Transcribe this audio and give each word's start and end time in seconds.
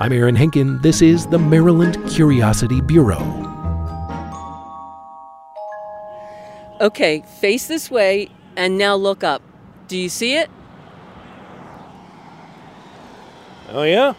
I'm 0.00 0.14
Aaron 0.14 0.34
Henkin. 0.34 0.80
This 0.80 1.02
is 1.02 1.26
the 1.26 1.38
Maryland 1.38 1.98
Curiosity 2.08 2.80
Bureau. 2.80 3.20
Okay, 6.80 7.22
face 7.38 7.68
this 7.68 7.90
way 7.90 8.30
and 8.56 8.78
now 8.78 8.94
look 8.94 9.22
up. 9.22 9.42
Do 9.88 9.98
you 9.98 10.08
see 10.08 10.36
it? 10.36 10.48
Oh, 13.68 13.82
yeah? 13.82 14.14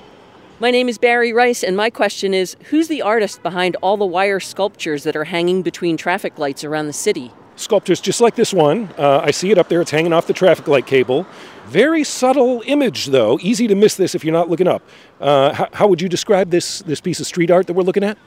My 0.60 0.70
name 0.70 0.88
is 0.88 1.00
Barry 1.00 1.34
Rice, 1.34 1.64
and 1.64 1.76
my 1.76 1.90
question 1.90 2.36
is 2.36 2.56
Who's 2.66 2.88
the 2.88 3.02
artist 3.02 3.42
behind 3.42 3.76
all 3.82 3.98
the 3.98 4.06
wire 4.06 4.40
sculptures 4.40 5.02
that 5.02 5.16
are 5.16 5.24
hanging 5.24 5.64
between 5.64 5.98
traffic 5.98 6.38
lights 6.38 6.64
around 6.64 6.86
the 6.86 6.94
city? 6.94 7.32
Sculptures 7.56 8.00
just 8.00 8.22
like 8.22 8.36
this 8.36 8.54
one. 8.54 8.90
Uh, 8.98 9.20
I 9.24 9.32
see 9.32 9.52
it 9.52 9.58
up 9.58 9.70
there, 9.70 9.82
it's 9.82 9.92
hanging 9.92 10.14
off 10.14 10.28
the 10.28 10.34
traffic 10.34 10.68
light 10.68 10.86
cable. 10.86 11.26
Very 11.68 12.04
subtle 12.04 12.64
image, 12.66 13.08
though. 13.08 13.40
Easy 13.42 13.68
to 13.68 13.76
miss 13.76 13.96
this 13.96 14.14
if 14.14 14.26
you're 14.26 14.34
not 14.34 14.50
looking 14.50 14.68
up. 14.68 14.84
Uh, 15.20 15.54
how, 15.54 15.70
how 15.74 15.88
would 15.88 16.02
you 16.02 16.10
describe 16.10 16.50
this, 16.50 16.80
this 16.80 17.00
piece 17.00 17.20
of 17.20 17.28
street 17.28 17.50
art 17.50 17.68
that 17.68 17.74
we're 17.74 17.84
looking 17.84 18.04
at? 18.04 18.18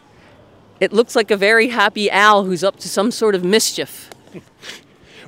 It 0.81 0.93
looks 0.93 1.15
like 1.15 1.31
a 1.31 1.37
very 1.37 1.69
happy 1.69 2.11
owl 2.11 2.45
who's 2.45 2.65
up 2.65 2.77
to 2.77 2.89
some 2.89 3.11
sort 3.11 3.35
of 3.35 3.45
mischief. 3.45 4.11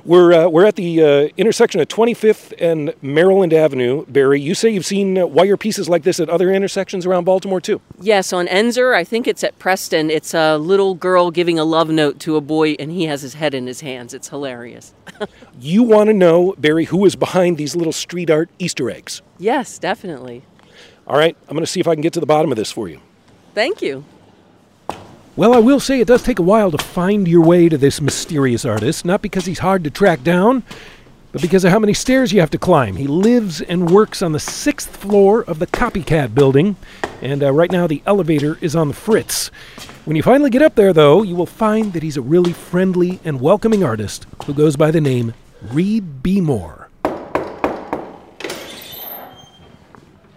We're, 0.07 0.31
uh, 0.31 0.47
we're 0.47 0.65
at 0.65 0.77
the 0.77 1.03
uh, 1.03 1.29
intersection 1.35 1.81
of 1.81 1.89
25th 1.89 2.53
and 2.61 2.93
Maryland 3.01 3.51
Avenue. 3.51 4.05
Barry, 4.05 4.39
you 4.39 4.55
say 4.55 4.69
you've 4.69 4.85
seen 4.85 5.17
uh, 5.17 5.27
wire 5.27 5.57
pieces 5.57 5.89
like 5.89 6.03
this 6.03 6.21
at 6.21 6.29
other 6.29 6.49
intersections 6.49 7.05
around 7.05 7.25
Baltimore, 7.25 7.59
too? 7.59 7.81
Yes, 7.99 8.31
on 8.31 8.47
Ensor, 8.47 8.93
I 8.93 9.03
think 9.03 9.27
it's 9.27 9.43
at 9.43 9.59
Preston. 9.59 10.09
It's 10.09 10.33
a 10.33 10.57
little 10.57 10.95
girl 10.95 11.29
giving 11.29 11.59
a 11.59 11.65
love 11.65 11.89
note 11.89 12.21
to 12.21 12.37
a 12.37 12.41
boy, 12.41 12.77
and 12.79 12.89
he 12.89 13.03
has 13.03 13.21
his 13.21 13.33
head 13.33 13.53
in 13.53 13.67
his 13.67 13.81
hands. 13.81 14.13
It's 14.13 14.29
hilarious. 14.29 14.93
you 15.59 15.83
want 15.83 16.07
to 16.07 16.13
know, 16.13 16.55
Barry, 16.57 16.85
who 16.85 17.03
is 17.05 17.17
behind 17.17 17.57
these 17.57 17.75
little 17.75 17.91
street 17.91 18.29
art 18.29 18.49
Easter 18.59 18.89
eggs? 18.89 19.21
Yes, 19.37 19.77
definitely. 19.77 20.43
All 21.05 21.17
right, 21.17 21.35
I'm 21.49 21.53
going 21.53 21.65
to 21.65 21.71
see 21.71 21.81
if 21.81 21.87
I 21.87 21.95
can 21.95 22.01
get 22.01 22.13
to 22.13 22.21
the 22.21 22.25
bottom 22.25 22.49
of 22.49 22.55
this 22.55 22.71
for 22.71 22.87
you. 22.87 23.01
Thank 23.53 23.81
you. 23.81 24.05
Well, 25.37 25.53
I 25.53 25.59
will 25.59 25.79
say 25.79 26.01
it 26.01 26.07
does 26.07 26.23
take 26.23 26.39
a 26.39 26.41
while 26.41 26.71
to 26.71 26.83
find 26.83 27.27
your 27.27 27.43
way 27.43 27.69
to 27.69 27.77
this 27.77 28.01
mysterious 28.01 28.65
artist, 28.65 29.05
not 29.05 29.21
because 29.21 29.45
he's 29.45 29.59
hard 29.59 29.83
to 29.83 29.91
track 29.91 30.23
down, 30.23 30.63
but 31.31 31.43
because 31.43 31.63
of 31.63 31.69
how 31.69 31.77
many 31.77 31.93
stairs 31.93 32.33
you 32.33 32.39
have 32.39 32.49
to 32.49 32.57
climb. 32.57 32.95
He 32.95 33.05
lives 33.05 33.61
and 33.61 33.91
works 33.91 34.23
on 34.23 34.31
the 34.31 34.39
sixth 34.39 34.97
floor 34.97 35.43
of 35.43 35.59
the 35.59 35.67
Copycat 35.67 36.33
building, 36.33 36.75
and 37.21 37.43
uh, 37.43 37.53
right 37.53 37.71
now 37.71 37.85
the 37.85 38.01
elevator 38.07 38.57
is 38.61 38.75
on 38.75 38.87
the 38.87 38.95
fritz. 38.95 39.49
When 40.05 40.15
you 40.15 40.23
finally 40.23 40.49
get 40.49 40.63
up 40.63 40.73
there, 40.73 40.91
though, 40.91 41.21
you 41.21 41.35
will 41.35 41.45
find 41.45 41.93
that 41.93 42.01
he's 42.01 42.17
a 42.17 42.21
really 42.23 42.51
friendly 42.51 43.19
and 43.23 43.39
welcoming 43.39 43.83
artist 43.83 44.25
who 44.47 44.55
goes 44.55 44.75
by 44.75 44.89
the 44.89 45.01
name 45.01 45.35
Reed 45.61 46.23
Bmore. 46.23 46.87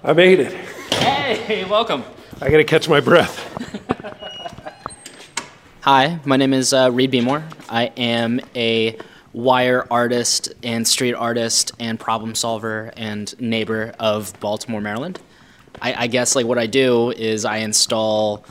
I 0.04 0.12
made 0.12 0.40
it. 0.40 0.52
Hey, 0.92 1.64
welcome. 1.64 2.04
I 2.42 2.50
got 2.50 2.58
to 2.58 2.64
catch 2.64 2.86
my 2.86 3.00
breath. 3.00 3.46
Hi, 5.82 6.20
my 6.26 6.36
name 6.36 6.52
is 6.52 6.74
uh, 6.74 6.90
Reed 6.92 7.10
Bmore. 7.10 7.42
I 7.70 7.84
am 7.96 8.42
a 8.54 8.98
wire 9.32 9.86
artist 9.90 10.52
and 10.62 10.86
street 10.86 11.14
artist 11.14 11.72
and 11.78 11.98
problem 11.98 12.34
solver 12.34 12.92
and 12.98 13.34
neighbor 13.40 13.94
of 13.98 14.38
Baltimore, 14.40 14.82
Maryland. 14.82 15.18
I, 15.80 16.04
I 16.04 16.06
guess 16.08 16.36
like 16.36 16.44
what 16.44 16.58
I 16.58 16.66
do 16.66 17.12
is 17.12 17.46
I 17.46 17.58
install 17.58 18.44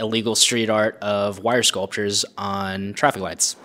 illegal 0.00 0.34
street 0.34 0.70
art 0.70 0.96
of 1.02 1.40
wire 1.40 1.62
sculptures 1.62 2.24
on 2.38 2.94
traffic 2.94 3.20
lights. 3.20 3.56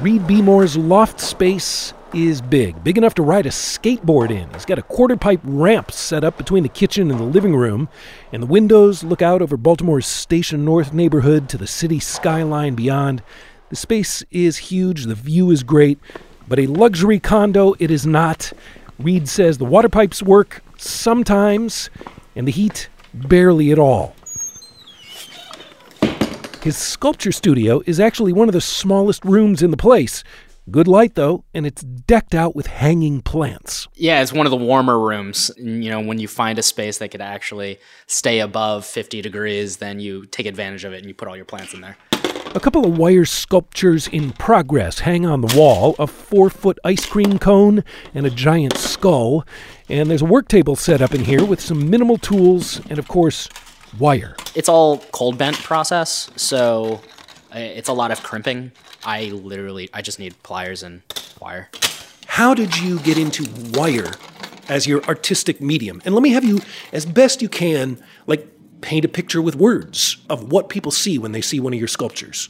Reed 0.00 0.28
Bmore's 0.28 0.76
loft 0.76 1.18
space 1.18 1.92
is 2.14 2.40
big, 2.40 2.84
big 2.84 2.96
enough 2.96 3.14
to 3.14 3.22
ride 3.24 3.46
a 3.46 3.50
skateboard 3.50 4.30
in. 4.30 4.48
He's 4.52 4.64
got 4.64 4.78
a 4.78 4.82
quarter 4.82 5.16
pipe 5.16 5.40
ramp 5.42 5.90
set 5.90 6.22
up 6.22 6.38
between 6.38 6.62
the 6.62 6.68
kitchen 6.68 7.10
and 7.10 7.18
the 7.18 7.24
living 7.24 7.56
room, 7.56 7.88
and 8.32 8.40
the 8.40 8.46
windows 8.46 9.02
look 9.02 9.22
out 9.22 9.42
over 9.42 9.56
Baltimore's 9.56 10.06
Station 10.06 10.64
North 10.64 10.92
neighborhood 10.92 11.48
to 11.48 11.58
the 11.58 11.66
city 11.66 11.98
skyline 11.98 12.76
beyond. 12.76 13.24
The 13.70 13.76
space 13.76 14.22
is 14.30 14.58
huge, 14.58 15.06
the 15.06 15.16
view 15.16 15.50
is 15.50 15.64
great, 15.64 15.98
but 16.46 16.60
a 16.60 16.68
luxury 16.68 17.18
condo 17.18 17.74
it 17.80 17.90
is 17.90 18.06
not. 18.06 18.52
Reed 19.00 19.28
says 19.28 19.58
the 19.58 19.64
water 19.64 19.88
pipes 19.88 20.22
work 20.22 20.62
sometimes, 20.76 21.90
and 22.36 22.46
the 22.46 22.52
heat 22.52 22.88
barely 23.12 23.72
at 23.72 23.80
all. 23.80 24.14
His 26.62 26.76
sculpture 26.76 27.30
studio 27.30 27.82
is 27.86 28.00
actually 28.00 28.32
one 28.32 28.48
of 28.48 28.52
the 28.52 28.60
smallest 28.60 29.24
rooms 29.24 29.62
in 29.62 29.70
the 29.70 29.76
place. 29.76 30.24
Good 30.70 30.88
light 30.88 31.14
though, 31.14 31.44
and 31.54 31.64
it's 31.64 31.82
decked 31.82 32.34
out 32.34 32.56
with 32.56 32.66
hanging 32.66 33.22
plants. 33.22 33.86
Yeah, 33.94 34.20
it's 34.20 34.32
one 34.32 34.44
of 34.44 34.50
the 34.50 34.56
warmer 34.56 34.98
rooms. 34.98 35.52
You 35.56 35.88
know, 35.88 36.00
when 36.00 36.18
you 36.18 36.26
find 36.26 36.58
a 36.58 36.62
space 36.62 36.98
that 36.98 37.10
could 37.10 37.20
actually 37.20 37.78
stay 38.06 38.40
above 38.40 38.84
50 38.84 39.22
degrees, 39.22 39.76
then 39.76 40.00
you 40.00 40.26
take 40.26 40.46
advantage 40.46 40.84
of 40.84 40.92
it 40.92 40.98
and 40.98 41.06
you 41.06 41.14
put 41.14 41.28
all 41.28 41.36
your 41.36 41.44
plants 41.44 41.74
in 41.74 41.80
there. 41.80 41.96
A 42.54 42.60
couple 42.60 42.84
of 42.84 42.98
wire 42.98 43.24
sculptures 43.24 44.08
in 44.08 44.32
progress 44.32 44.98
hang 44.98 45.24
on 45.24 45.42
the 45.42 45.56
wall 45.56 45.94
a 45.98 46.06
four 46.06 46.50
foot 46.50 46.78
ice 46.82 47.06
cream 47.06 47.38
cone 47.38 47.84
and 48.14 48.26
a 48.26 48.30
giant 48.30 48.76
skull. 48.76 49.46
And 49.88 50.10
there's 50.10 50.22
a 50.22 50.26
work 50.26 50.48
table 50.48 50.74
set 50.74 51.00
up 51.00 51.14
in 51.14 51.24
here 51.24 51.44
with 51.44 51.60
some 51.60 51.88
minimal 51.88 52.18
tools 52.18 52.80
and, 52.90 52.98
of 52.98 53.06
course, 53.06 53.48
wire. 53.98 54.36
It's 54.54 54.68
all 54.68 54.98
cold 55.12 55.38
bent 55.38 55.56
process, 55.56 56.30
so 56.36 57.00
uh, 57.54 57.58
it's 57.58 57.88
a 57.88 57.92
lot 57.92 58.10
of 58.10 58.22
crimping. 58.22 58.72
I 59.04 59.26
literally, 59.26 59.88
I 59.94 60.02
just 60.02 60.18
need 60.18 60.40
pliers 60.42 60.82
and 60.82 61.02
wire. 61.40 61.70
How 62.26 62.54
did 62.54 62.78
you 62.78 62.98
get 63.00 63.18
into 63.18 63.46
wire 63.72 64.12
as 64.68 64.86
your 64.86 65.02
artistic 65.04 65.60
medium? 65.60 66.02
And 66.04 66.14
let 66.14 66.22
me 66.22 66.30
have 66.30 66.44
you, 66.44 66.60
as 66.92 67.06
best 67.06 67.42
you 67.42 67.48
can, 67.48 68.02
like 68.26 68.46
paint 68.80 69.04
a 69.04 69.08
picture 69.08 69.42
with 69.42 69.56
words 69.56 70.18
of 70.28 70.52
what 70.52 70.68
people 70.68 70.92
see 70.92 71.18
when 71.18 71.32
they 71.32 71.40
see 71.40 71.58
one 71.58 71.72
of 71.72 71.78
your 71.78 71.88
sculptures. 71.88 72.48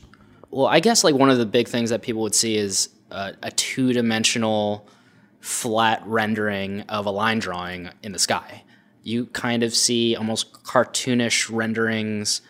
Well, 0.50 0.66
I 0.66 0.80
guess 0.80 1.04
like 1.04 1.14
one 1.14 1.30
of 1.30 1.38
the 1.38 1.46
big 1.46 1.68
things 1.68 1.90
that 1.90 2.02
people 2.02 2.22
would 2.22 2.34
see 2.34 2.56
is 2.56 2.88
uh, 3.10 3.32
a 3.42 3.50
two 3.50 3.92
dimensional 3.92 4.88
flat 5.40 6.02
rendering 6.04 6.82
of 6.82 7.06
a 7.06 7.10
line 7.10 7.38
drawing 7.38 7.90
in 8.02 8.12
the 8.12 8.18
sky. 8.18 8.64
You 9.02 9.26
kind 9.26 9.62
of 9.62 9.74
see 9.74 10.16
almost 10.16 10.52
cartoonish 10.64 11.50
renderings 11.50 12.40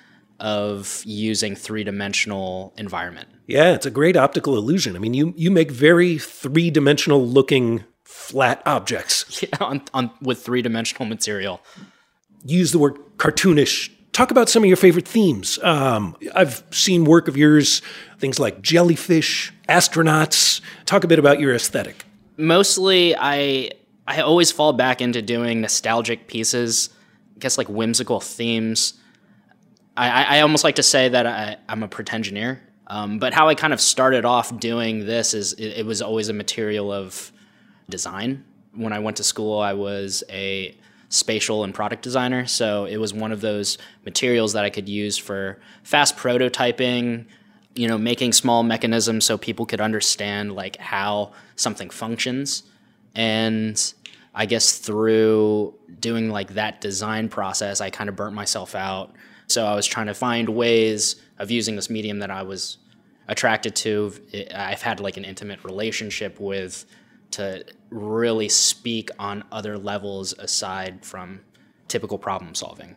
of 0.41 1.03
using 1.05 1.57
three 1.57 1.85
dimensional 1.85 2.73
environment. 2.77 3.29
Yeah, 3.47 3.75
it's 3.75 3.87
a 3.87 3.91
great 3.91 4.17
optical 4.17 4.57
illusion. 4.57 4.95
I 4.95 4.99
mean, 4.99 5.15
you, 5.15 5.35
you 5.37 5.51
make 5.51 5.71
very 5.71 6.19
three 6.19 6.71
dimensional 6.71 7.27
looking 7.27 7.85
flat 8.05 8.63
objects. 8.67 9.25
Yeah, 9.43 9.57
on, 9.61 9.83
on, 9.95 10.11
with 10.21 10.43
three 10.43 10.63
dimensional 10.63 11.07
material. 11.07 11.61
Use 12.45 12.73
the 12.73 12.79
word 12.79 12.99
cartoonish. 13.17 13.91
Talk 14.13 14.31
about 14.31 14.49
some 14.49 14.65
of 14.65 14.67
your 14.67 14.77
favorite 14.77 15.07
themes. 15.07 15.59
Um, 15.63 16.17
I've 16.35 16.65
seen 16.71 17.05
work 17.05 17.29
of 17.29 17.37
yours, 17.37 17.83
things 18.19 18.41
like 18.41 18.63
jellyfish, 18.63 19.53
astronauts. 19.69 20.61
Talk 20.87 21.05
a 21.05 21.07
bit 21.07 21.19
about 21.21 21.39
your 21.39 21.55
aesthetic. 21.55 22.05
Mostly, 22.37 23.15
I 23.17 23.71
I 24.09 24.23
always 24.23 24.51
fall 24.51 24.73
back 24.73 25.03
into 25.03 25.21
doing 25.21 25.61
nostalgic 25.61 26.29
pieces. 26.29 26.89
I 27.37 27.41
guess 27.41 27.59
like 27.59 27.69
whimsical 27.69 28.21
themes. 28.21 28.95
I, 29.99 30.39
I 30.39 30.41
almost 30.41 30.65
like 30.65 30.77
to 30.77 30.83
say 30.83 31.11
that 31.11 31.27
I, 31.27 31.57
I'm 31.69 31.83
a 31.83 31.89
pretensioneer. 31.89 32.59
Um, 32.87 33.19
but 33.19 33.35
how 33.35 33.49
I 33.49 33.55
kind 33.55 33.75
of 33.75 33.83
started 33.83 34.25
off 34.25 34.59
doing 34.59 35.05
this 35.05 35.35
is 35.35 35.53
it, 35.53 35.81
it, 35.81 35.87
was 35.87 36.01
always 36.01 36.31
a 36.31 36.33
material 36.33 36.91
of 36.91 37.31
design. 37.91 38.45
When 38.75 38.95
I 38.95 38.99
went 38.99 39.19
to 39.19 39.25
school, 39.25 39.59
I 39.59 39.75
was 39.75 40.25
a 40.31 40.75
spatial 41.11 41.65
and 41.65 41.75
product 41.75 42.03
designer. 42.03 42.47
So 42.47 42.87
it 42.87 42.97
was 42.97 43.13
one 43.13 43.31
of 43.31 43.43
those 43.43 43.77
materials 44.07 44.55
that 44.55 44.65
I 44.65 44.71
could 44.71 44.89
use 44.89 45.19
for 45.19 45.61
fast 45.83 46.17
prototyping, 46.17 47.27
you 47.75 47.89
know, 47.89 47.99
making 47.99 48.33
small 48.33 48.63
mechanisms 48.63 49.27
so 49.27 49.37
people 49.37 49.67
could 49.67 49.83
understand 49.83 50.55
like 50.55 50.77
how 50.77 51.33
something 51.57 51.91
functions. 51.91 52.63
And 53.15 53.93
I 54.39 54.47
guess 54.47 54.79
through 54.79 55.75
doing 56.01 56.31
like 56.31 56.55
that 56.55 56.81
design 56.81 57.29
process, 57.29 57.83
I 57.83 57.91
kind 57.91 58.09
of 58.09 58.17
burnt 58.17 58.35
myself 58.35 58.75
out 58.75 59.15
so 59.49 59.65
I 59.65 59.75
was 59.75 59.87
trying 59.87 60.07
to 60.07 60.15
find 60.15 60.49
ways 60.51 61.17
of 61.39 61.51
using 61.51 61.75
this 61.75 61.89
medium 61.89 62.19
that 62.19 62.31
I 62.31 62.43
was 62.43 62.77
attracted 63.29 63.75
to. 63.77 64.13
I've 64.55 64.83
had 64.83 65.01
like 65.01 65.17
an 65.17 65.25
intimate 65.25 65.65
relationship 65.65 66.39
with 66.39 66.85
to 67.33 67.65
really 67.91 68.49
speak 68.49 69.11
on 69.19 69.45
other 69.51 69.79
levels 69.79 70.35
aside 70.39 71.05
from 71.05 71.41
typical 71.89 72.19
problem 72.19 72.55
solving, 72.55 72.95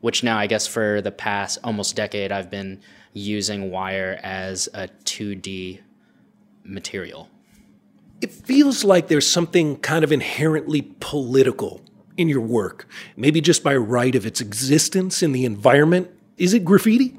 which 0.00 0.24
now 0.24 0.38
I 0.38 0.46
guess 0.46 0.66
for 0.66 1.02
the 1.02 1.12
past 1.12 1.58
almost 1.62 1.96
decade 1.96 2.32
I've 2.32 2.50
been 2.50 2.80
using 3.12 3.70
wire 3.70 4.18
as 4.22 4.68
a 4.72 4.88
2D 5.04 5.80
material. 6.64 7.28
It 8.20 8.32
feels 8.32 8.84
like 8.84 9.08
there's 9.08 9.26
something 9.26 9.76
kind 9.78 10.04
of 10.04 10.12
inherently 10.12 10.82
political 11.00 11.80
in 12.16 12.28
your 12.28 12.42
work, 12.42 12.86
maybe 13.16 13.40
just 13.40 13.62
by 13.62 13.74
right 13.74 14.14
of 14.14 14.26
its 14.26 14.40
existence 14.42 15.22
in 15.22 15.32
the 15.32 15.46
environment? 15.46 16.10
Is 16.36 16.52
it 16.52 16.64
graffiti? 16.64 17.16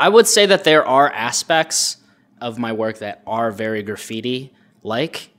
I 0.00 0.08
would 0.08 0.26
say 0.26 0.46
that 0.46 0.64
there 0.64 0.84
are 0.84 1.10
aspects 1.12 1.98
of 2.40 2.58
my 2.58 2.72
work 2.72 2.98
that 2.98 3.22
are 3.26 3.52
very 3.52 3.82
graffiti 3.84 4.52
like. 4.82 5.30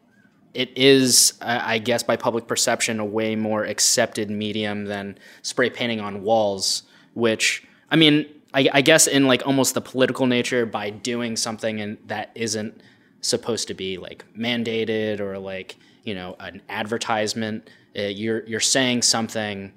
it 0.58 0.76
is, 0.76 1.34
I 1.40 1.78
guess, 1.78 2.02
by 2.02 2.16
public 2.16 2.48
perception, 2.48 3.00
a 3.00 3.06
way 3.06 3.36
more 3.36 3.64
accepted 3.64 4.32
medium 4.32 4.86
than 4.86 5.20
spray 5.44 5.70
painting 5.70 6.00
on 6.00 6.24
walls. 6.24 6.82
Which, 7.14 7.64
I 7.92 7.96
mean, 7.96 8.26
I, 8.56 8.68
I 8.74 8.82
guess 8.82 9.06
in 9.06 9.28
like 9.28 9.46
almost 9.46 9.76
the 9.76 9.82
political 9.82 10.26
nature, 10.26 10.66
by 10.66 10.90
doing 10.90 11.36
something 11.36 11.80
and 11.80 12.00
that 12.08 12.32
isn't 12.34 12.82
supposed 13.22 13.68
to 13.68 13.74
be 13.74 13.98
like 13.98 14.26
mandated 14.38 15.20
or 15.20 15.38
like 15.40 15.76
you 16.04 16.16
know 16.16 16.36
an 16.40 16.62
advertisement, 16.70 17.70
uh, 17.98 18.04
you're 18.04 18.46
you're 18.48 18.60
saying 18.60 19.02
something 19.02 19.74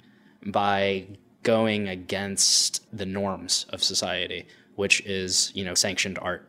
by 0.46 1.06
going 1.42 1.88
against 1.88 2.86
the 2.96 3.06
norms 3.06 3.66
of 3.70 3.82
society, 3.82 4.46
which 4.76 5.00
is 5.02 5.52
you 5.54 5.64
know 5.64 5.74
sanctioned 5.74 6.18
art. 6.20 6.46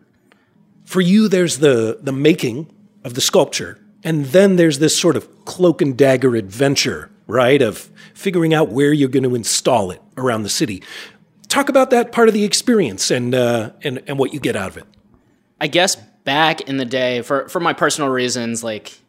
For 0.86 1.02
you, 1.02 1.28
there's 1.28 1.60
the 1.60 2.00
the 2.02 2.12
making 2.12 2.74
of 3.04 3.14
the 3.14 3.22
sculpture, 3.22 3.80
and 4.04 4.26
then 4.28 4.56
there's 4.56 4.80
this 4.80 4.98
sort 4.98 5.16
of 5.16 5.46
cloak 5.46 5.82
and 5.82 5.98
dagger 5.98 6.36
adventure, 6.36 7.10
right? 7.28 7.62
Of 7.62 7.90
figuring 8.14 8.54
out 8.54 8.70
where 8.70 8.94
you're 8.94 9.10
going 9.10 9.24
to 9.24 9.36
install 9.36 9.92
it 9.92 10.02
around 10.18 10.44
the 10.44 10.50
city. 10.50 10.84
Talk 11.48 11.70
about 11.70 11.90
that 11.90 12.12
part 12.12 12.28
of 12.28 12.34
the 12.34 12.44
experience 12.44 13.12
and 13.12 13.34
uh, 13.34 13.72
and 13.82 14.02
and 14.08 14.20
what 14.20 14.34
you 14.34 14.40
get 14.40 14.56
out 14.56 14.70
of 14.70 14.78
it. 14.78 14.86
I 15.60 15.68
guess 15.68 15.98
back 16.24 16.62
in 16.62 16.78
the 16.78 16.86
day, 16.86 17.22
for 17.22 17.48
for 17.50 17.60
my 17.60 17.74
personal 17.74 18.10
reasons, 18.10 18.64
like 18.64 19.00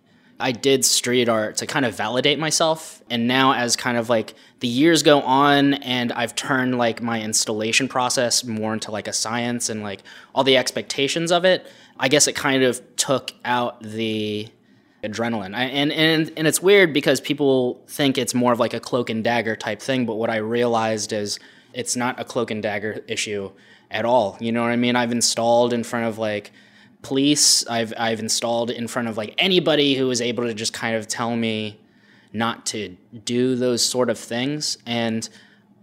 I 0.40 0.52
did 0.52 0.84
street 0.84 1.28
art 1.28 1.56
to 1.58 1.66
kind 1.66 1.84
of 1.84 1.94
validate 1.94 2.38
myself. 2.38 3.02
And 3.08 3.28
now, 3.28 3.54
as 3.54 3.76
kind 3.76 3.96
of 3.96 4.08
like 4.08 4.34
the 4.60 4.68
years 4.68 5.02
go 5.02 5.20
on, 5.20 5.74
and 5.74 6.12
I've 6.12 6.34
turned 6.34 6.78
like 6.78 7.00
my 7.00 7.20
installation 7.20 7.88
process 7.88 8.44
more 8.44 8.74
into 8.74 8.90
like 8.90 9.08
a 9.08 9.12
science 9.12 9.68
and 9.68 9.82
like 9.82 10.02
all 10.34 10.44
the 10.44 10.56
expectations 10.56 11.30
of 11.30 11.44
it, 11.44 11.66
I 11.98 12.08
guess 12.08 12.26
it 12.26 12.34
kind 12.34 12.62
of 12.62 12.80
took 12.96 13.32
out 13.44 13.82
the 13.82 14.48
adrenaline. 15.04 15.54
I, 15.54 15.64
and 15.64 15.92
and 15.92 16.32
and 16.36 16.46
it's 16.46 16.60
weird 16.60 16.92
because 16.92 17.20
people 17.20 17.82
think 17.86 18.18
it's 18.18 18.34
more 18.34 18.52
of 18.52 18.60
like 18.60 18.74
a 18.74 18.80
cloak 18.80 19.10
and 19.10 19.22
dagger 19.22 19.56
type 19.56 19.80
thing, 19.80 20.06
but 20.06 20.14
what 20.14 20.30
I 20.30 20.36
realized 20.36 21.12
is 21.12 21.38
it's 21.72 21.96
not 21.96 22.20
a 22.20 22.24
cloak 22.24 22.50
and 22.50 22.62
dagger 22.62 23.02
issue 23.06 23.50
at 23.90 24.04
all. 24.04 24.36
You 24.40 24.52
know 24.52 24.62
what 24.62 24.70
I 24.70 24.76
mean? 24.76 24.96
I've 24.96 25.12
installed 25.12 25.72
in 25.72 25.84
front 25.84 26.06
of 26.06 26.18
like 26.18 26.52
police. 27.02 27.66
I've 27.66 27.92
I've 27.98 28.20
installed 28.20 28.70
in 28.70 28.88
front 28.88 29.08
of 29.08 29.16
like 29.16 29.34
anybody 29.38 29.94
who 29.94 30.10
is 30.10 30.20
able 30.20 30.44
to 30.44 30.54
just 30.54 30.72
kind 30.72 30.96
of 30.96 31.08
tell 31.08 31.36
me 31.36 31.78
not 32.32 32.64
to 32.66 32.96
do 33.24 33.56
those 33.56 33.84
sort 33.84 34.08
of 34.08 34.18
things 34.18 34.78
and 34.86 35.28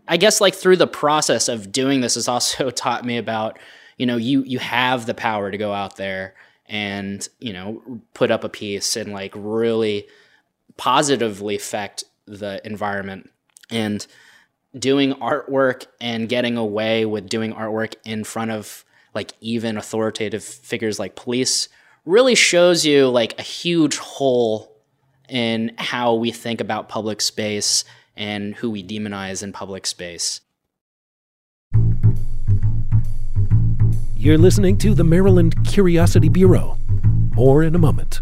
I 0.10 0.18
guess 0.18 0.42
like 0.42 0.56
through 0.56 0.78
the 0.78 0.88
process 0.88 1.48
of 1.48 1.72
doing 1.72 2.02
this 2.02 2.16
has 2.16 2.28
also 2.28 2.70
taught 2.72 3.06
me 3.06 3.18
about 3.18 3.60
you 3.98 4.06
know 4.06 4.18
you 4.18 4.44
you 4.44 4.60
have 4.60 5.06
the 5.06 5.14
power 5.14 5.52
to 5.52 5.58
go 5.58 5.72
out 5.72 5.96
there 5.96 6.34
and 6.66 7.28
you 7.40 7.54
know 7.54 8.02
put 8.14 8.32
up 8.32 8.44
a 8.44 8.50
piece 8.50 8.96
and 8.96 9.14
like 9.14 9.32
really 9.36 10.08
positively 10.78 11.56
affect 11.56 12.04
the 12.26 12.66
environment 12.66 13.30
and 13.70 14.08
doing 14.78 15.14
artwork 15.16 15.86
and 16.02 16.30
getting 16.30 16.58
away 16.58 17.06
with 17.06 17.30
doing 17.30 17.54
artwork 17.54 17.96
in 18.06 18.24
front 18.24 18.52
of 18.52 18.84
like 19.14 19.34
even 19.42 19.78
authoritative 19.78 20.44
figures 20.44 21.00
like 21.00 21.16
police 21.16 21.70
really 22.06 22.36
shows 22.36 22.86
you 22.86 23.08
like 23.08 23.38
a 23.40 23.44
huge 23.44 23.98
hole 23.98 24.76
in 25.28 25.72
how 25.78 26.16
we 26.16 26.32
think 26.32 26.60
about 26.62 26.90
public 26.90 27.22
space 27.22 27.84
and 28.16 28.56
who 28.56 28.70
we 28.70 28.84
demonize 28.84 29.44
in 29.44 29.54
public 29.54 29.86
space. 29.86 30.42
You're 34.16 34.38
listening 34.38 34.78
to 34.80 34.94
the 34.94 35.04
Maryland 35.04 35.56
Curiosity 35.66 36.28
Bureau. 36.28 36.78
More 37.36 37.64
in 37.64 37.74
a 37.74 37.80
moment. 37.80 38.20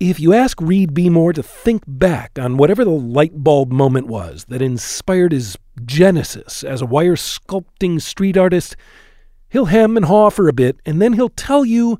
If 0.00 0.18
you 0.18 0.32
ask 0.32 0.58
Reed 0.62 0.94
Bmore 0.94 1.34
to 1.34 1.42
think 1.42 1.82
back 1.86 2.38
on 2.38 2.56
whatever 2.56 2.86
the 2.86 2.90
light 2.90 3.44
bulb 3.44 3.70
moment 3.70 4.06
was 4.06 4.46
that 4.46 4.62
inspired 4.62 5.30
his 5.30 5.58
genesis 5.84 6.64
as 6.64 6.80
a 6.80 6.86
wire 6.86 7.16
sculpting 7.16 8.00
street 8.00 8.38
artist, 8.38 8.76
he'll 9.50 9.66
hem 9.66 9.98
and 9.98 10.06
haw 10.06 10.30
for 10.30 10.48
a 10.48 10.54
bit, 10.54 10.80
and 10.86 11.02
then 11.02 11.12
he'll 11.12 11.28
tell 11.28 11.66
you 11.66 11.98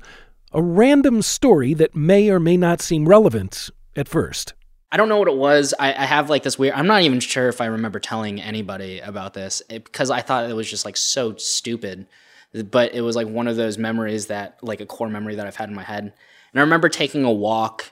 a 0.51 0.63
random 0.63 1.21
story 1.21 1.75
that 1.75 1.95
may 1.95 2.31
or 2.31 2.39
may 2.39 2.57
not 2.57 2.81
seem 2.81 3.07
relevant 3.07 3.69
at 3.95 4.07
first. 4.07 4.55
I 4.91 4.97
don't 4.97 5.07
know 5.07 5.19
what 5.19 5.27
it 5.27 5.37
was. 5.37 5.75
I, 5.77 5.93
I 5.93 6.05
have 6.05 6.27
like 6.27 6.41
this 6.41 6.57
weird. 6.57 6.73
I'm 6.73 6.87
not 6.87 7.03
even 7.03 7.19
sure 7.19 7.49
if 7.49 7.61
I 7.61 7.67
remember 7.67 7.99
telling 7.99 8.41
anybody 8.41 8.99
about 8.99 9.35
this 9.35 9.61
eh, 9.69 9.77
because 9.77 10.09
I 10.09 10.21
thought 10.21 10.49
it 10.49 10.55
was 10.55 10.67
just 10.67 10.85
like 10.85 10.97
so 10.97 11.35
stupid. 11.35 12.07
But 12.53 12.93
it 12.93 13.01
was 13.01 13.15
like 13.15 13.27
one 13.27 13.47
of 13.47 13.55
those 13.55 13.77
memories 13.77 14.27
that, 14.27 14.57
like 14.61 14.81
a 14.81 14.85
core 14.85 15.09
memory 15.09 15.35
that 15.35 15.47
I've 15.47 15.55
had 15.55 15.69
in 15.69 15.75
my 15.75 15.83
head. 15.83 16.03
And 16.03 16.59
I 16.59 16.61
remember 16.61 16.89
taking 16.89 17.23
a 17.23 17.31
walk 17.31 17.91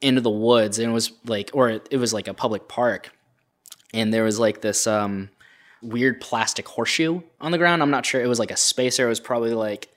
into 0.00 0.20
the 0.20 0.30
woods, 0.30 0.78
and 0.78 0.90
it 0.90 0.94
was 0.94 1.12
like, 1.26 1.50
or 1.52 1.68
it, 1.68 1.88
it 1.90 1.98
was 1.98 2.14
like 2.14 2.28
a 2.28 2.34
public 2.34 2.68
park, 2.68 3.10
and 3.92 4.12
there 4.12 4.24
was 4.24 4.38
like 4.38 4.60
this 4.60 4.86
um, 4.86 5.28
weird 5.82 6.20
plastic 6.20 6.66
horseshoe 6.68 7.20
on 7.40 7.52
the 7.52 7.58
ground. 7.58 7.82
I'm 7.82 7.90
not 7.90 8.06
sure. 8.06 8.22
It 8.22 8.28
was 8.28 8.38
like 8.38 8.50
a 8.50 8.56
spacer. 8.56 9.06
It 9.06 9.08
was 9.10 9.20
probably 9.20 9.52
like, 9.52 9.88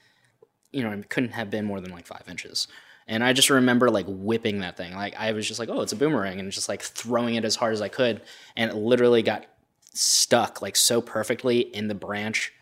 you 0.71 0.83
know, 0.83 0.91
it 0.91 1.09
couldn't 1.09 1.31
have 1.31 1.49
been 1.49 1.65
more 1.65 1.79
than 1.79 1.91
like 1.91 2.07
five 2.07 2.23
inches. 2.27 2.67
And 3.07 3.23
I 3.23 3.33
just 3.33 3.49
remember 3.49 3.89
like 3.89 4.05
whipping 4.07 4.59
that 4.59 4.77
thing. 4.77 4.93
Like 4.93 5.15
I 5.17 5.31
was 5.31 5.47
just 5.47 5.59
like, 5.59 5.69
oh, 5.69 5.81
it's 5.81 5.93
a 5.93 5.97
boomerang, 5.97 6.39
and 6.39 6.51
just 6.51 6.67
like 6.67 6.81
throwing 6.81 7.35
it 7.35 7.45
as 7.45 7.55
hard 7.55 7.73
as 7.73 7.81
I 7.81 7.87
could, 7.87 8.21
and 8.57 8.71
it 8.71 8.75
literally 8.75 9.21
got 9.21 9.45
stuck 9.93 10.61
like 10.61 10.75
so 10.75 11.01
perfectly 11.01 11.59
in 11.59 11.87
the 11.87 11.95
branch 11.95 12.53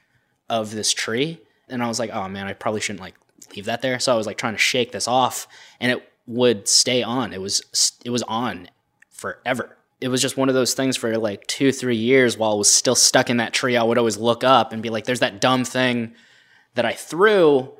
of 0.50 0.72
this 0.72 0.94
tree. 0.94 1.40
And 1.69 1.84
I 1.84 1.88
was 1.88 2.00
like, 2.00 2.10
oh 2.12 2.28
man, 2.28 2.48
I 2.48 2.54
probably 2.54 2.81
shouldn't 2.81 3.01
like 3.01 3.16
leave 3.56 3.66
that 3.66 3.81
there. 3.81 4.00
So 4.00 4.13
I 4.13 4.16
was 4.16 4.28
like 4.28 4.38
trying 4.38 4.54
to 4.54 4.60
shake 4.60 4.92
this 4.92 5.07
off, 5.07 5.48
and 5.80 5.92
it 5.92 6.12
would 6.28 6.68
stay 6.68 7.04
on. 7.04 7.34
It 7.34 7.42
was 7.42 7.62
it 8.04 8.10
was 8.10 8.24
on 8.24 8.69
forever. 9.10 9.78
It 10.01 10.07
was 10.07 10.22
just 10.22 10.38
one 10.38 10.48
of 10.48 10.56
those 10.56 10.74
things 10.74 10.96
for 10.96 11.18
like 11.18 11.46
two, 11.48 11.72
three 11.72 11.98
years 11.98 12.38
while 12.38 12.54
I 12.54 12.56
was 12.56 12.69
still 12.69 12.96
stuck 12.96 13.30
in 13.30 13.38
that 13.38 13.54
tree. 13.54 13.75
I 13.75 13.84
would 13.84 13.98
always 13.98 14.18
look 14.18 14.44
up 14.44 14.72
and 14.72 14.81
be 14.81 14.90
like, 14.90 15.06
"There's 15.06 15.19
that 15.19 15.42
dumb 15.42 15.66
thing 15.66 16.13
that 16.75 16.86
I 16.86 16.94
threw," 16.94 17.72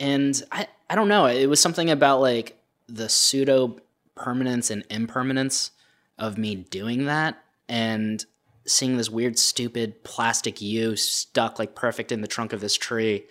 and 0.00 0.42
I 0.50 0.66
I 0.90 0.94
don't 0.94 1.08
know. 1.08 1.26
It 1.26 1.46
was 1.46 1.60
something 1.60 1.90
about 1.90 2.20
like 2.20 2.58
the 2.88 3.08
pseudo 3.08 3.76
permanence 4.14 4.70
and 4.70 4.84
impermanence 4.90 5.70
of 6.18 6.38
me 6.38 6.54
doing 6.54 7.06
that 7.06 7.42
and 7.68 8.24
seeing 8.66 8.96
this 8.96 9.10
weird, 9.10 9.38
stupid 9.38 10.02
plastic 10.04 10.60
U 10.60 10.96
stuck 10.96 11.58
like 11.58 11.74
perfect 11.74 12.12
in 12.12 12.20
the 12.20 12.28
trunk 12.28 12.52
of 12.52 12.60
this 12.60 12.74
tree. 12.74 13.24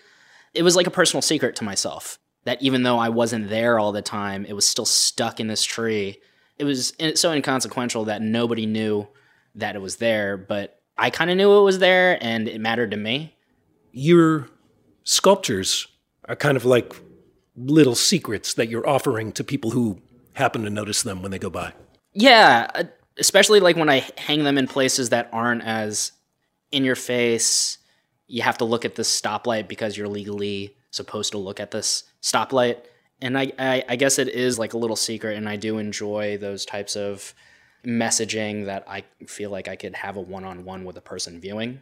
It 0.53 0.63
was 0.63 0.75
like 0.75 0.87
a 0.87 0.91
personal 0.91 1.21
secret 1.21 1.55
to 1.57 1.63
myself 1.63 2.19
that 2.45 2.61
even 2.61 2.83
though 2.83 2.99
I 2.99 3.09
wasn't 3.09 3.49
there 3.49 3.79
all 3.79 3.91
the 3.91 4.01
time, 4.01 4.45
it 4.45 4.53
was 4.53 4.67
still 4.67 4.85
stuck 4.85 5.39
in 5.39 5.47
this 5.47 5.63
tree. 5.63 6.19
It 6.59 6.65
was 6.65 6.93
so 7.15 7.31
inconsequential 7.31 8.05
that 8.05 8.21
nobody 8.21 8.65
knew 8.65 9.07
that 9.55 9.75
it 9.75 9.81
was 9.81 9.97
there, 9.97 10.37
but 10.37 10.79
I 10.97 11.09
kind 11.09 11.31
of 11.31 11.37
knew 11.37 11.57
it 11.57 11.63
was 11.63 11.79
there 11.79 12.17
and 12.21 12.47
it 12.47 12.59
mattered 12.59 12.91
to 12.91 12.97
me. 12.97 13.35
Your 13.91 14.47
sculptures 15.03 15.87
are 16.25 16.35
kind 16.35 16.57
of 16.57 16.65
like 16.65 16.93
little 17.55 17.95
secrets 17.95 18.53
that 18.55 18.69
you're 18.69 18.87
offering 18.87 19.31
to 19.33 19.43
people 19.43 19.71
who 19.71 19.99
happen 20.33 20.63
to 20.63 20.69
notice 20.69 21.03
them 21.03 21.21
when 21.21 21.31
they 21.31 21.39
go 21.39 21.49
by. 21.49 21.73
Yeah, 22.13 22.69
uh, 22.75 22.83
especially 23.17 23.59
like 23.59 23.75
when 23.75 23.89
I 23.89 24.05
hang 24.17 24.43
them 24.43 24.57
in 24.57 24.67
places 24.67 25.09
that 25.09 25.29
aren't 25.31 25.63
as 25.63 26.11
in 26.73 26.83
your 26.83 26.95
face. 26.95 27.77
You 28.27 28.41
have 28.41 28.57
to 28.57 28.65
look 28.65 28.83
at 28.83 28.95
the 28.95 29.03
stoplight 29.03 29.67
because 29.67 29.95
you're 29.95 30.07
legally 30.07 30.75
supposed 30.91 31.31
to 31.31 31.37
look 31.37 31.59
at 31.59 31.71
this 31.71 32.03
stoplight. 32.21 32.79
And 33.21 33.37
I, 33.37 33.53
I, 33.57 33.83
I 33.89 33.95
guess 33.95 34.19
it 34.19 34.27
is 34.27 34.59
like 34.59 34.73
a 34.73 34.77
little 34.77 34.95
secret, 34.95 35.37
and 35.37 35.47
I 35.47 35.55
do 35.55 35.77
enjoy 35.77 36.37
those 36.37 36.65
types 36.65 36.97
of 36.97 37.33
messaging 37.85 38.65
that 38.65 38.83
I 38.87 39.03
feel 39.27 39.49
like 39.49 39.67
I 39.67 39.75
could 39.75 39.95
have 39.95 40.17
a 40.17 40.21
one 40.21 40.43
on 40.43 40.65
one 40.65 40.83
with 40.83 40.97
a 40.97 41.01
person 41.01 41.39
viewing. 41.39 41.81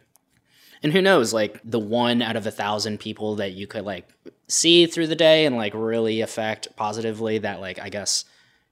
And 0.82 0.92
who 0.92 1.00
knows, 1.00 1.32
like 1.32 1.60
the 1.64 1.78
one 1.78 2.22
out 2.22 2.36
of 2.36 2.46
a 2.46 2.50
thousand 2.50 3.00
people 3.00 3.36
that 3.36 3.52
you 3.52 3.66
could 3.66 3.84
like 3.84 4.08
see 4.48 4.86
through 4.86 5.06
the 5.06 5.16
day 5.16 5.46
and 5.46 5.56
like 5.56 5.72
really 5.74 6.20
affect 6.20 6.76
positively 6.76 7.38
that 7.38 7.60
like 7.60 7.78
I 7.78 7.88
guess 7.88 8.24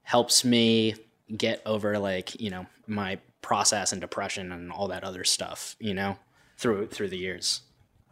helps 0.02 0.44
me 0.44 0.96
get 1.36 1.62
over 1.66 1.98
like, 1.98 2.40
you 2.40 2.50
know, 2.50 2.66
my 2.86 3.18
process 3.42 3.92
and 3.92 4.00
depression 4.00 4.52
and 4.52 4.70
all 4.70 4.88
that 4.88 5.04
other 5.04 5.24
stuff, 5.24 5.76
you 5.78 5.94
know, 5.94 6.18
through 6.58 6.88
through 6.88 7.08
the 7.08 7.18
years. 7.18 7.62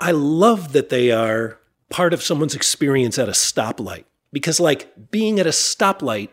I 0.00 0.12
love 0.12 0.72
that 0.72 0.88
they 0.88 1.10
are 1.10 1.58
part 1.90 2.12
of 2.12 2.22
someone's 2.22 2.54
experience 2.54 3.18
at 3.18 3.28
a 3.28 3.32
stoplight. 3.32 4.04
Because, 4.30 4.60
like, 4.60 5.10
being 5.10 5.40
at 5.40 5.46
a 5.46 5.50
stoplight, 5.50 6.28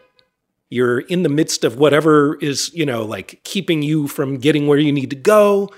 you're 0.70 1.00
in 1.00 1.24
the 1.24 1.30
midst 1.30 1.64
of 1.64 1.78
whatever 1.78 2.36
is, 2.42 2.74
you 2.74 2.86
know, 2.86 3.06
like 3.06 3.42
keeping 3.44 3.82
you 3.82 4.08
from 4.08 4.38
getting 4.38 4.68
where 4.68 4.78
you 4.78 4.92
need 4.92 5.10
to 5.12 5.16
go. 5.16 5.70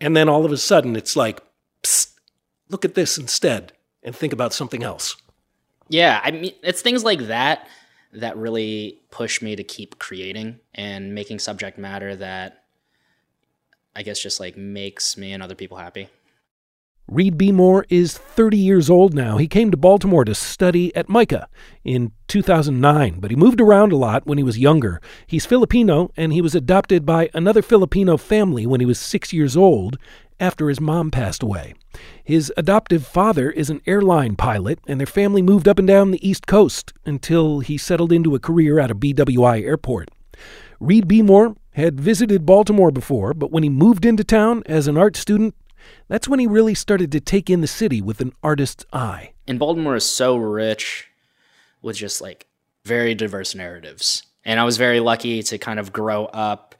And 0.00 0.16
then 0.16 0.28
all 0.28 0.44
of 0.44 0.52
a 0.52 0.56
sudden, 0.56 0.94
it's 0.94 1.16
like, 1.16 1.40
look 2.68 2.84
at 2.84 2.94
this 2.94 3.18
instead 3.18 3.72
and 4.02 4.14
think 4.14 4.32
about 4.32 4.52
something 4.52 4.82
else. 4.84 5.16
Yeah, 5.88 6.20
I 6.22 6.30
mean, 6.30 6.52
it's 6.62 6.82
things 6.82 7.02
like 7.02 7.26
that 7.26 7.66
that 8.12 8.36
really 8.36 9.00
push 9.10 9.40
me 9.40 9.56
to 9.56 9.64
keep 9.64 9.98
creating 9.98 10.58
and 10.74 11.14
making 11.14 11.38
subject 11.38 11.78
matter 11.78 12.16
that 12.16 12.64
I 13.94 14.02
guess 14.02 14.20
just 14.20 14.40
like 14.40 14.56
makes 14.56 15.16
me 15.16 15.32
and 15.32 15.42
other 15.42 15.54
people 15.54 15.78
happy. 15.78 16.08
Reed 17.10 17.36
Bmore 17.36 17.84
is 17.88 18.16
30 18.16 18.56
years 18.56 18.88
old 18.88 19.14
now. 19.14 19.36
He 19.36 19.48
came 19.48 19.72
to 19.72 19.76
Baltimore 19.76 20.24
to 20.24 20.34
study 20.34 20.94
at 20.94 21.08
MICA 21.08 21.48
in 21.82 22.12
2009, 22.28 23.18
but 23.18 23.32
he 23.32 23.36
moved 23.36 23.60
around 23.60 23.90
a 23.90 23.96
lot 23.96 24.26
when 24.26 24.38
he 24.38 24.44
was 24.44 24.60
younger. 24.60 25.00
He's 25.26 25.44
Filipino, 25.44 26.12
and 26.16 26.32
he 26.32 26.40
was 26.40 26.54
adopted 26.54 27.04
by 27.04 27.28
another 27.34 27.62
Filipino 27.62 28.16
family 28.16 28.64
when 28.64 28.78
he 28.78 28.86
was 28.86 29.00
six 29.00 29.32
years 29.32 29.56
old 29.56 29.98
after 30.38 30.68
his 30.68 30.80
mom 30.80 31.10
passed 31.10 31.42
away. 31.42 31.74
His 32.22 32.52
adoptive 32.56 33.06
father 33.06 33.50
is 33.50 33.70
an 33.70 33.80
airline 33.86 34.36
pilot, 34.36 34.78
and 34.86 35.00
their 35.00 35.06
family 35.06 35.42
moved 35.42 35.66
up 35.66 35.78
and 35.78 35.88
down 35.88 36.10
the 36.10 36.28
East 36.28 36.46
Coast 36.46 36.92
until 37.04 37.60
he 37.60 37.76
settled 37.76 38.12
into 38.12 38.34
a 38.34 38.40
career 38.40 38.78
at 38.78 38.90
a 38.90 38.94
BWI 38.94 39.64
airport. 39.64 40.10
Reed 40.78 41.08
Bmore 41.08 41.56
had 41.72 42.00
visited 42.00 42.46
Baltimore 42.46 42.90
before, 42.90 43.34
but 43.34 43.50
when 43.50 43.62
he 43.62 43.68
moved 43.68 44.04
into 44.04 44.24
town 44.24 44.62
as 44.66 44.86
an 44.86 44.96
art 44.96 45.16
student, 45.16 45.54
that's 46.08 46.28
when 46.28 46.40
he 46.40 46.46
really 46.46 46.74
started 46.74 47.10
to 47.12 47.20
take 47.20 47.50
in 47.50 47.60
the 47.60 47.66
city 47.66 48.00
with 48.00 48.20
an 48.20 48.32
artist's 48.42 48.84
eye. 48.92 49.32
And 49.46 49.58
Baltimore 49.58 49.96
is 49.96 50.04
so 50.04 50.36
rich 50.36 51.08
with 51.82 51.96
just 51.96 52.20
like 52.20 52.46
very 52.84 53.14
diverse 53.14 53.54
narratives. 53.54 54.22
And 54.44 54.58
I 54.58 54.64
was 54.64 54.76
very 54.76 55.00
lucky 55.00 55.42
to 55.42 55.58
kind 55.58 55.78
of 55.78 55.92
grow 55.92 56.26
up 56.26 56.74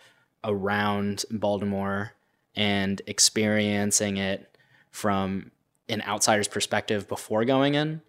around 0.44 1.24
Baltimore 1.30 2.12
and 2.54 3.00
experiencing 3.06 4.16
it 4.16 4.49
from 4.90 5.50
an 5.88 6.02
outsider's 6.02 6.48
perspective 6.48 7.08
before 7.08 7.44
going 7.44 7.74
in 7.74 8.00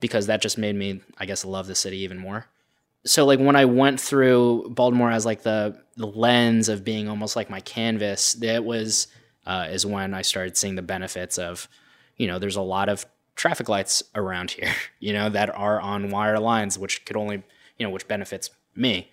because 0.00 0.26
that 0.26 0.42
just 0.42 0.58
made 0.58 0.76
me 0.76 1.00
I 1.18 1.26
guess 1.26 1.44
love 1.44 1.66
the 1.66 1.74
city 1.74 1.98
even 1.98 2.18
more. 2.18 2.46
So 3.06 3.26
like 3.26 3.38
when 3.38 3.56
I 3.56 3.66
went 3.66 4.00
through 4.00 4.70
Baltimore 4.70 5.10
as 5.10 5.26
like 5.26 5.42
the 5.42 5.78
the 5.96 6.06
lens 6.06 6.68
of 6.68 6.84
being 6.84 7.08
almost 7.08 7.36
like 7.36 7.50
my 7.50 7.60
canvas, 7.60 8.34
that 8.34 8.64
was 8.64 9.08
uh, 9.46 9.68
is 9.70 9.84
when 9.84 10.14
I 10.14 10.22
started 10.22 10.56
seeing 10.56 10.74
the 10.74 10.82
benefits 10.82 11.38
of, 11.38 11.68
you 12.16 12.26
know, 12.26 12.38
there's 12.38 12.56
a 12.56 12.62
lot 12.62 12.88
of 12.88 13.04
traffic 13.36 13.68
lights 13.68 14.02
around 14.14 14.52
here, 14.52 14.72
you 15.00 15.12
know, 15.12 15.28
that 15.28 15.54
are 15.54 15.80
on 15.80 16.10
wire 16.10 16.38
lines, 16.38 16.78
which 16.78 17.04
could 17.04 17.16
only, 17.16 17.42
you 17.78 17.86
know, 17.86 17.90
which 17.90 18.08
benefits 18.08 18.50
me. 18.74 19.10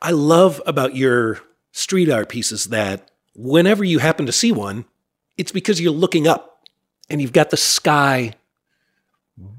I 0.00 0.10
love 0.10 0.60
about 0.66 0.96
your 0.96 1.40
street 1.72 2.10
art 2.10 2.28
pieces 2.28 2.66
that 2.66 3.10
whenever 3.34 3.84
you 3.84 3.98
happen 3.98 4.26
to 4.26 4.32
see 4.32 4.52
one, 4.52 4.84
it's 5.36 5.52
because 5.52 5.80
you're 5.80 5.92
looking 5.92 6.26
up 6.26 6.53
and 7.10 7.20
you've 7.20 7.32
got 7.32 7.50
the 7.50 7.56
sky 7.56 8.34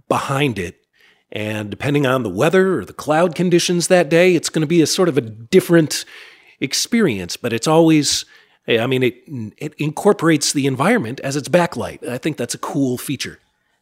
behind 0.07 0.59
it. 0.59 0.81
And 1.31 1.69
depending 1.69 2.05
on 2.05 2.23
the 2.23 2.29
weather 2.29 2.79
or 2.79 2.85
the 2.85 2.93
cloud 2.93 3.35
conditions 3.35 3.87
that 3.87 4.09
day, 4.09 4.35
it's 4.35 4.49
going 4.49 4.61
to 4.61 4.67
be 4.67 4.81
a 4.81 4.87
sort 4.87 5.09
of 5.09 5.17
a 5.17 5.21
different 5.21 6.05
experience, 6.59 7.35
but 7.35 7.51
it's 7.51 7.67
always 7.67 8.25
I 8.67 8.87
mean, 8.87 9.03
it 9.03 9.23
it 9.57 9.73
incorporates 9.77 10.53
the 10.53 10.65
environment 10.65 11.19
as 11.21 11.35
its 11.35 11.49
backlight. 11.49 12.07
I 12.07 12.17
think 12.17 12.37
that's 12.37 12.55
a 12.55 12.57
cool 12.57 12.97
feature. 12.97 13.39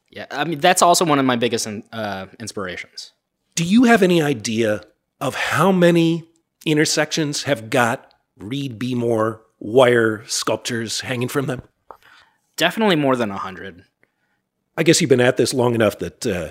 Yeah, 0.10 0.26
I 0.30 0.44
mean 0.44 0.60
that's 0.60 0.82
also 0.82 1.06
one 1.06 1.20
of 1.20 1.26
my 1.26 1.36
biggest 1.36 1.68
uh, 1.92 2.28
inspirations. 2.40 3.14
Do 3.56 3.64
you 3.64 3.86
have 3.86 4.04
any 4.04 4.22
idea 4.22 4.84
of 5.22 5.36
how 5.36 5.72
many 5.72 6.26
intersections 6.66 7.44
have 7.44 7.70
got 7.70 8.14
Reed 8.38 8.80
Bmore 8.80 9.40
wire 9.60 10.24
sculptures 10.28 11.02
hanging 11.02 11.30
from 11.30 11.46
them? 11.46 11.62
Definitely 12.58 12.96
more 12.96 13.16
than 13.16 13.32
a 13.32 13.38
hundred. 13.38 13.84
I 14.78 14.84
guess 14.84 15.02
you've 15.02 15.10
been 15.10 15.22
at 15.22 15.38
this 15.38 15.54
long 15.54 15.76
enough 15.76 16.00
that 16.00 16.26
uh, 16.26 16.50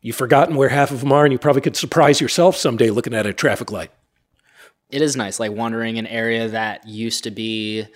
you've 0.00 0.16
forgotten 0.16 0.56
where 0.56 0.68
half 0.68 0.90
of 0.90 1.00
them 1.00 1.12
are, 1.12 1.24
and 1.24 1.32
you 1.32 1.38
probably 1.38 1.62
could 1.62 1.76
surprise 1.76 2.20
yourself 2.20 2.56
someday 2.56 2.90
looking 2.90 3.14
at 3.14 3.26
a 3.26 3.32
traffic 3.32 3.70
light 3.70 3.90
it 4.90 5.02
is 5.02 5.16
nice, 5.16 5.40
like 5.40 5.52
wandering 5.52 5.98
an 5.98 6.06
area 6.06 6.48
that 6.48 6.86
used 6.86 7.24
to 7.24 7.30
be 7.30 7.86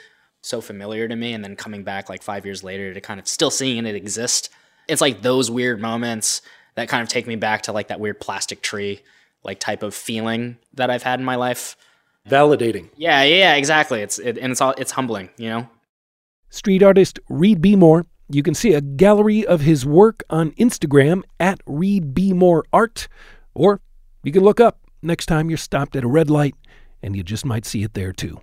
so 0.42 0.60
familiar 0.60 1.08
to 1.08 1.16
me, 1.16 1.32
and 1.32 1.42
then 1.44 1.56
coming 1.56 1.84
back 1.84 2.08
like 2.08 2.22
five 2.22 2.44
years 2.44 2.62
later 2.62 2.94
to 2.94 3.00
kind 3.00 3.18
of 3.18 3.26
still 3.26 3.50
seeing 3.50 3.84
it 3.86 3.94
exist. 3.94 4.50
It's 4.88 5.00
like 5.00 5.22
those 5.22 5.50
weird 5.50 5.80
moments 5.80 6.42
that 6.74 6.88
kind 6.88 7.02
of 7.02 7.08
take 7.08 7.26
me 7.26 7.36
back 7.36 7.62
to 7.62 7.72
like 7.72 7.88
that 7.88 8.00
weird 8.00 8.20
plastic 8.20 8.62
tree 8.62 9.00
like 9.42 9.60
type 9.60 9.82
of 9.82 9.94
feeling 9.94 10.56
that 10.74 10.90
I've 10.90 11.02
had 11.02 11.18
in 11.18 11.24
my 11.24 11.36
life. 11.36 11.76
Validating. 12.28 12.88
Yeah, 12.96 13.22
yeah, 13.22 13.54
exactly. 13.54 14.00
It's 14.00 14.18
it, 14.18 14.38
and 14.38 14.52
it's 14.52 14.60
all 14.60 14.74
it's 14.78 14.92
humbling, 14.92 15.30
you 15.36 15.48
know. 15.48 15.68
Street 16.54 16.84
artist 16.84 17.18
Reed 17.28 17.60
Bmore. 17.60 18.06
You 18.28 18.44
can 18.44 18.54
see 18.54 18.74
a 18.74 18.80
gallery 18.80 19.44
of 19.44 19.62
his 19.62 19.84
work 19.84 20.22
on 20.30 20.52
Instagram 20.52 21.22
at 21.40 21.60
Reed 21.66 22.14
Bmore 22.14 22.62
Art, 22.72 23.08
or 23.54 23.80
you 24.22 24.30
can 24.30 24.44
look 24.44 24.60
up 24.60 24.78
next 25.02 25.26
time 25.26 25.50
you're 25.50 25.58
stopped 25.58 25.96
at 25.96 26.04
a 26.04 26.08
red 26.08 26.30
light 26.30 26.54
and 27.02 27.16
you 27.16 27.24
just 27.24 27.44
might 27.44 27.66
see 27.66 27.82
it 27.82 27.94
there 27.94 28.12
too. 28.12 28.40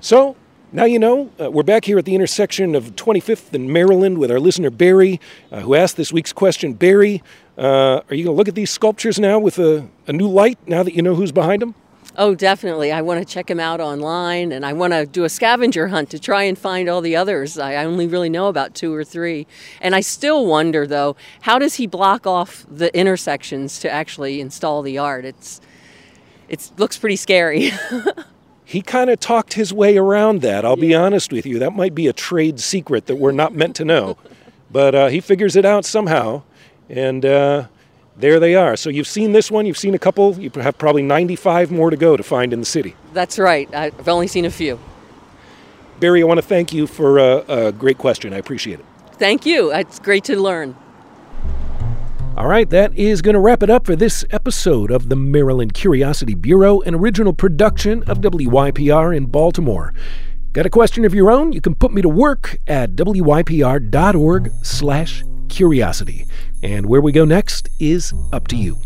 So, 0.00 0.36
now 0.72 0.84
you 0.84 0.98
know, 0.98 1.30
uh, 1.40 1.48
we're 1.48 1.62
back 1.62 1.84
here 1.84 1.96
at 1.96 2.06
the 2.06 2.14
intersection 2.16 2.74
of 2.74 2.96
25th 2.96 3.54
and 3.54 3.72
Maryland 3.72 4.18
with 4.18 4.32
our 4.32 4.40
listener 4.40 4.70
Barry, 4.70 5.20
uh, 5.52 5.60
who 5.60 5.76
asked 5.76 5.96
this 5.96 6.12
week's 6.12 6.32
question. 6.32 6.72
Barry, 6.74 7.22
uh, 7.56 8.00
are 8.10 8.14
you 8.16 8.24
going 8.24 8.34
to 8.34 8.36
look 8.36 8.48
at 8.48 8.56
these 8.56 8.70
sculptures 8.70 9.20
now 9.20 9.38
with 9.38 9.60
a, 9.60 9.88
a 10.08 10.12
new 10.12 10.28
light 10.28 10.58
now 10.66 10.82
that 10.82 10.94
you 10.94 11.02
know 11.02 11.14
who's 11.14 11.32
behind 11.32 11.62
them? 11.62 11.76
Oh, 12.18 12.34
definitely. 12.34 12.92
I 12.92 13.02
want 13.02 13.26
to 13.26 13.30
check 13.30 13.46
them 13.46 13.60
out 13.60 13.78
online 13.78 14.50
and 14.50 14.64
I 14.64 14.72
want 14.72 14.94
to 14.94 15.04
do 15.04 15.24
a 15.24 15.28
scavenger 15.28 15.88
hunt 15.88 16.08
to 16.10 16.18
try 16.18 16.44
and 16.44 16.58
find 16.58 16.88
all 16.88 17.02
the 17.02 17.14
others. 17.14 17.58
I 17.58 17.76
only 17.84 18.06
really 18.06 18.30
know 18.30 18.48
about 18.48 18.74
two 18.74 18.94
or 18.94 19.04
three. 19.04 19.46
And 19.82 19.94
I 19.94 20.00
still 20.00 20.46
wonder, 20.46 20.86
though, 20.86 21.14
how 21.42 21.58
does 21.58 21.74
he 21.74 21.86
block 21.86 22.26
off 22.26 22.64
the 22.70 22.96
intersections 22.96 23.78
to 23.80 23.90
actually 23.90 24.40
install 24.40 24.80
the 24.80 24.96
art? 24.96 25.26
It's 25.26 25.60
it 26.48 26.70
looks 26.78 26.96
pretty 26.96 27.16
scary. 27.16 27.72
he 28.64 28.80
kind 28.80 29.10
of 29.10 29.20
talked 29.20 29.54
his 29.54 29.72
way 29.72 29.98
around 29.98 30.40
that. 30.40 30.64
I'll 30.64 30.76
be 30.76 30.94
honest 30.94 31.32
with 31.32 31.44
you. 31.44 31.58
That 31.58 31.74
might 31.74 31.94
be 31.94 32.06
a 32.06 32.12
trade 32.12 32.60
secret 32.60 33.06
that 33.06 33.16
we're 33.16 33.32
not 33.32 33.52
meant 33.52 33.76
to 33.76 33.84
know. 33.84 34.16
but 34.70 34.94
uh, 34.94 35.08
he 35.08 35.20
figures 35.20 35.56
it 35.56 35.64
out 35.64 35.84
somehow. 35.84 36.42
And 36.88 37.26
uh, 37.26 37.66
there 38.18 38.40
they 38.40 38.54
are. 38.54 38.76
So 38.76 38.88
you've 38.90 39.06
seen 39.06 39.32
this 39.32 39.50
one, 39.50 39.66
you've 39.66 39.78
seen 39.78 39.94
a 39.94 39.98
couple, 39.98 40.38
you 40.38 40.50
have 40.56 40.78
probably 40.78 41.02
95 41.02 41.70
more 41.70 41.90
to 41.90 41.96
go 41.96 42.16
to 42.16 42.22
find 42.22 42.52
in 42.52 42.60
the 42.60 42.66
city. 42.66 42.96
That's 43.12 43.38
right. 43.38 43.72
I've 43.74 44.08
only 44.08 44.26
seen 44.26 44.44
a 44.44 44.50
few. 44.50 44.78
Barry, 46.00 46.22
I 46.22 46.26
want 46.26 46.38
to 46.38 46.46
thank 46.46 46.72
you 46.72 46.86
for 46.86 47.18
a, 47.18 47.44
a 47.48 47.72
great 47.72 47.98
question. 47.98 48.32
I 48.32 48.38
appreciate 48.38 48.80
it. 48.80 48.86
Thank 49.12 49.46
you. 49.46 49.72
It's 49.72 49.98
great 49.98 50.24
to 50.24 50.40
learn. 50.40 50.76
All 52.36 52.46
right, 52.46 52.68
that 52.68 52.94
is 52.94 53.22
going 53.22 53.32
to 53.32 53.40
wrap 53.40 53.62
it 53.62 53.70
up 53.70 53.86
for 53.86 53.96
this 53.96 54.22
episode 54.30 54.90
of 54.90 55.08
the 55.08 55.16
Maryland 55.16 55.72
Curiosity 55.72 56.34
Bureau, 56.34 56.82
an 56.82 56.94
original 56.94 57.32
production 57.32 58.02
of 58.02 58.18
WYPR 58.18 59.16
in 59.16 59.24
Baltimore. 59.24 59.94
Got 60.52 60.66
a 60.66 60.70
question 60.70 61.06
of 61.06 61.14
your 61.14 61.30
own? 61.30 61.52
You 61.52 61.62
can 61.62 61.74
put 61.74 61.94
me 61.94 62.02
to 62.02 62.10
work 62.10 62.58
at 62.66 62.90
wypr.org 62.90 64.52
slash 64.62 65.24
curiosity. 65.48 66.26
And 66.62 66.86
where 66.86 67.00
we 67.00 67.12
go 67.12 67.24
next 67.24 67.68
is 67.78 68.12
up 68.32 68.48
to 68.48 68.56
you. 68.56 68.78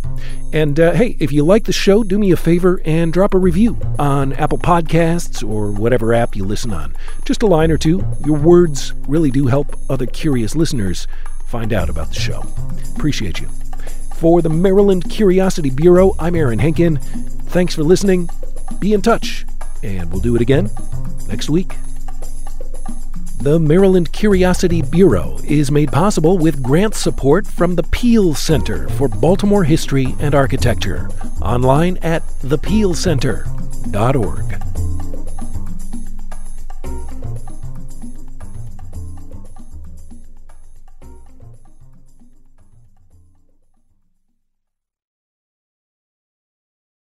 And 0.53 0.79
uh, 0.79 0.93
hey, 0.93 1.17
if 1.21 1.33
you 1.33 1.45
like 1.45 1.65
the 1.65 1.73
show, 1.73 2.03
do 2.03 2.19
me 2.19 2.33
a 2.33 2.37
favor 2.37 2.81
and 2.85 3.13
drop 3.13 3.35
a 3.35 3.39
review 3.39 3.79
on 3.99 4.33
Apple 4.35 4.59
Podcasts 4.59 5.49
or 5.49 5.71
whatever 5.71 6.13
app 6.13 6.35
you 6.35 6.45
listen 6.45 6.73
on. 6.73 6.95
Just 7.25 7.43
a 7.43 7.47
line 7.47 7.71
or 7.71 7.79
two. 7.79 8.05
Your 8.25 8.37
words 8.37 8.93
really 9.07 9.31
do 9.31 9.47
help 9.47 9.79
other 9.89 10.07
curious 10.07 10.57
listeners 10.57 11.07
find 11.47 11.73
out 11.73 11.89
about 11.89 12.09
the 12.09 12.15
show. 12.15 12.45
Appreciate 12.97 13.41
you. 13.41 13.49
For 14.17 14.43
the 14.43 14.51
Maryland 14.51 15.09
Curiosity 15.09 15.71
Bureau, 15.71 16.15
I'm 16.19 16.35
Aaron 16.35 16.59
Henkin. 16.59 17.01
Thanks 17.49 17.75
for 17.75 17.83
listening. 17.83 18.29
Be 18.79 18.93
in 18.93 19.03
touch, 19.03 19.47
and 19.83 20.11
we'll 20.13 20.21
do 20.21 20.37
it 20.37 20.43
again 20.43 20.71
next 21.27 21.49
week. 21.49 21.73
The 23.41 23.59
Maryland 23.59 24.13
Curiosity 24.13 24.83
Bureau 24.83 25.39
is 25.45 25.71
made 25.71 25.91
possible 25.91 26.37
with 26.37 26.63
grant 26.63 26.95
support 26.95 27.47
from 27.47 27.75
the 27.75 27.85
Peale 27.85 28.35
Center 28.35 28.87
for 28.91 29.09
Baltimore 29.09 29.65
History 29.65 30.15
and 30.19 30.35
Architecture, 30.35 31.09
online 31.41 31.97
at 32.03 32.23
thepealecenter.org. 32.43 34.70